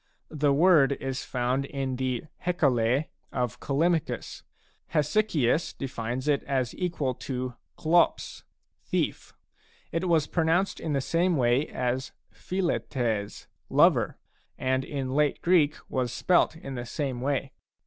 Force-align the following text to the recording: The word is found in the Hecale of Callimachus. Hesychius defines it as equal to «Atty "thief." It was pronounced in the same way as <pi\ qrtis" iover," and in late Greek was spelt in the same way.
The 0.31 0.51
word 0.51 0.93
is 0.93 1.23
found 1.23 1.63
in 1.65 1.95
the 1.97 2.23
Hecale 2.39 3.05
of 3.31 3.59
Callimachus. 3.59 4.41
Hesychius 4.95 5.77
defines 5.77 6.27
it 6.27 6.41
as 6.45 6.73
equal 6.73 7.13
to 7.13 7.53
«Atty 7.77 8.19
"thief." 8.83 9.33
It 9.91 10.09
was 10.09 10.25
pronounced 10.25 10.79
in 10.79 10.93
the 10.93 11.01
same 11.01 11.37
way 11.37 11.67
as 11.67 12.13
<pi\ 12.31 12.35
qrtis" 12.61 13.45
iover," 13.71 14.15
and 14.57 14.83
in 14.83 15.13
late 15.13 15.39
Greek 15.43 15.75
was 15.87 16.11
spelt 16.11 16.55
in 16.55 16.73
the 16.73 16.87
same 16.87 17.21
way. 17.21 17.51